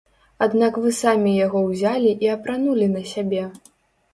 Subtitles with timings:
[0.45, 3.43] Аднак вы самі яго ўзялі і апранулі на сябе!